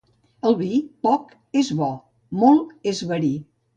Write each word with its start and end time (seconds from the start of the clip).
El 0.51 0.55
vi, 0.61 0.69
poc 1.07 1.29
és 1.61 1.69
bo, 1.81 1.91
molt 2.45 2.93
és 2.93 3.03
verí. 3.13 3.31